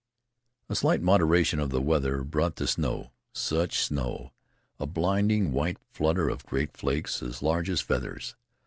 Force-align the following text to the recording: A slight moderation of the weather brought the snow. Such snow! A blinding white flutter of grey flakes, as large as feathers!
A 0.67 0.73
slight 0.75 0.99
moderation 1.03 1.59
of 1.59 1.69
the 1.69 1.79
weather 1.79 2.23
brought 2.23 2.55
the 2.55 2.65
snow. 2.65 3.11
Such 3.33 3.77
snow! 3.77 4.31
A 4.79 4.87
blinding 4.87 5.51
white 5.51 5.77
flutter 5.91 6.27
of 6.27 6.43
grey 6.43 6.65
flakes, 6.65 7.21
as 7.21 7.43
large 7.43 7.69
as 7.69 7.81
feathers! 7.81 8.35